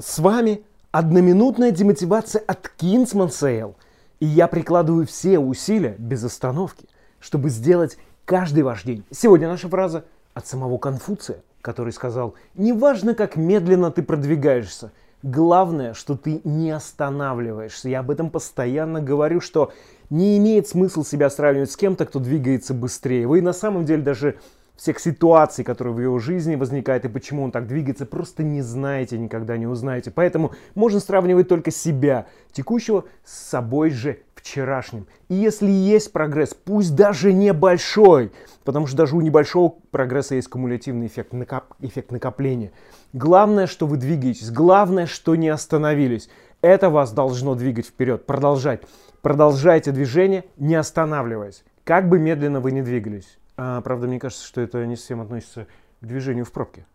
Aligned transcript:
С 0.00 0.20
вами 0.20 0.62
одноминутная 0.92 1.72
демотивация 1.72 2.40
от 2.46 2.70
Kingsman 2.78 3.30
Sale. 3.30 3.74
И 4.20 4.26
я 4.26 4.46
прикладываю 4.46 5.08
все 5.08 5.40
усилия 5.40 5.96
без 5.98 6.22
остановки, 6.22 6.86
чтобы 7.18 7.50
сделать 7.50 7.98
каждый 8.24 8.62
ваш 8.62 8.84
день. 8.84 9.04
Сегодня 9.10 9.48
наша 9.48 9.68
фраза 9.68 10.04
от 10.34 10.46
самого 10.46 10.78
Конфуция, 10.78 11.42
который 11.62 11.92
сказал, 11.92 12.34
неважно, 12.54 13.16
как 13.16 13.34
медленно 13.34 13.90
ты 13.90 14.04
продвигаешься, 14.04 14.92
главное, 15.24 15.94
что 15.94 16.16
ты 16.16 16.42
не 16.44 16.70
останавливаешься. 16.70 17.88
Я 17.88 17.98
об 17.98 18.12
этом 18.12 18.30
постоянно 18.30 19.00
говорю, 19.00 19.40
что 19.40 19.72
не 20.10 20.38
имеет 20.38 20.68
смысла 20.68 21.04
себя 21.04 21.28
сравнивать 21.28 21.72
с 21.72 21.76
кем-то, 21.76 22.06
кто 22.06 22.20
двигается 22.20 22.72
быстрее. 22.72 23.26
Вы 23.26 23.42
на 23.42 23.52
самом 23.52 23.84
деле 23.84 24.02
даже 24.02 24.38
всех 24.78 25.00
ситуаций, 25.00 25.64
которые 25.64 25.92
в 25.92 26.00
его 26.00 26.18
жизни 26.20 26.54
возникают 26.54 27.04
и 27.04 27.08
почему 27.08 27.42
он 27.42 27.50
так 27.50 27.66
двигается, 27.66 28.06
просто 28.06 28.44
не 28.44 28.62
знаете, 28.62 29.18
никогда 29.18 29.56
не 29.56 29.66
узнаете. 29.66 30.12
Поэтому 30.12 30.52
можно 30.76 31.00
сравнивать 31.00 31.48
только 31.48 31.72
себя, 31.72 32.26
текущего, 32.52 33.04
с 33.24 33.50
собой 33.50 33.90
же 33.90 34.20
вчерашним. 34.36 35.08
И 35.28 35.34
если 35.34 35.68
есть 35.68 36.12
прогресс, 36.12 36.54
пусть 36.54 36.94
даже 36.94 37.32
небольшой, 37.32 38.30
потому 38.62 38.86
что 38.86 38.96
даже 38.96 39.16
у 39.16 39.20
небольшого 39.20 39.74
прогресса 39.90 40.36
есть 40.36 40.48
кумулятивный 40.48 41.08
эффект, 41.08 41.32
накоп, 41.32 41.64
эффект 41.80 42.12
накопления. 42.12 42.70
Главное, 43.12 43.66
что 43.66 43.88
вы 43.88 43.96
двигаетесь, 43.96 44.52
главное, 44.52 45.06
что 45.06 45.34
не 45.34 45.48
остановились. 45.48 46.30
Это 46.60 46.88
вас 46.88 47.12
должно 47.12 47.56
двигать 47.56 47.86
вперед, 47.86 48.26
продолжать. 48.26 48.82
Продолжайте 49.22 49.90
движение, 49.90 50.44
не 50.56 50.76
останавливаясь, 50.76 51.64
как 51.82 52.08
бы 52.08 52.20
медленно 52.20 52.60
вы 52.60 52.70
ни 52.70 52.80
двигались. 52.80 53.38
А, 53.60 53.80
правда, 53.80 54.06
мне 54.06 54.20
кажется, 54.20 54.46
что 54.46 54.60
это 54.60 54.86
не 54.86 54.94
совсем 54.94 55.20
относится 55.20 55.66
к 56.00 56.06
движению 56.06 56.44
в 56.44 56.52
пробке. 56.52 56.86